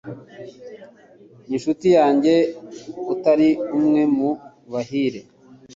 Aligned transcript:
inshuti 1.55 1.87
yanjye 1.97 2.33
utari 3.13 3.49
umwe 3.77 4.01
mu 4.15 4.29
Bahire 4.71 5.21